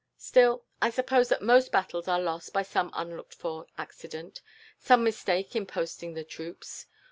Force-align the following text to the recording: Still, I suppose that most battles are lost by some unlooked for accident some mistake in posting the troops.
Still, 0.17 0.65
I 0.81 0.89
suppose 0.89 1.29
that 1.29 1.43
most 1.43 1.71
battles 1.71 2.07
are 2.07 2.19
lost 2.19 2.53
by 2.53 2.63
some 2.63 2.89
unlooked 2.95 3.35
for 3.35 3.67
accident 3.77 4.41
some 4.79 5.03
mistake 5.03 5.55
in 5.55 5.67
posting 5.67 6.15
the 6.15 6.23
troops. 6.23 6.87